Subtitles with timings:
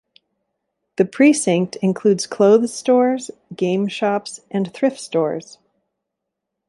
[0.95, 5.59] The precinct includes clothes stores, game shops and thrift stores.